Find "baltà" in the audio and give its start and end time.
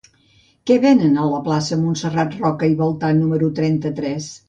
2.83-3.15